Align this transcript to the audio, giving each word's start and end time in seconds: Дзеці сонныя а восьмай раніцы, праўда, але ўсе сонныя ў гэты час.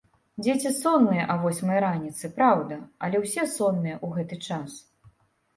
Дзеці 0.43 0.69
сонныя 0.83 1.25
а 1.33 1.35
восьмай 1.43 1.81
раніцы, 1.85 2.29
праўда, 2.37 2.79
але 3.09 3.21
ўсе 3.27 3.47
сонныя 3.57 3.95
ў 4.05 4.13
гэты 4.17 4.35
час. 4.49 4.71